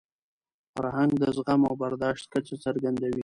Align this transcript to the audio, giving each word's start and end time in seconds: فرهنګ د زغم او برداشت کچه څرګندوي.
فرهنګ 0.75 1.11
د 1.21 1.23
زغم 1.35 1.61
او 1.69 1.73
برداشت 1.83 2.25
کچه 2.33 2.55
څرګندوي. 2.65 3.19